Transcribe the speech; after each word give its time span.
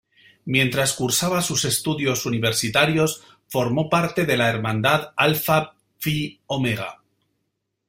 Mientras 0.45 0.93
cursaba 0.93 1.43
sus 1.43 1.63
estudios 1.63 2.25
universitarios 2.25 3.21
formó 3.47 3.87
parte 3.87 4.25
de 4.25 4.35
la 4.35 4.49
hermandad 4.49 5.13
"Alpha 5.15 5.75
Phi 5.99 6.41
Omega". 6.47 7.03